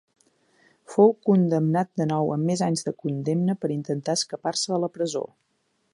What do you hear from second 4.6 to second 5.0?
de la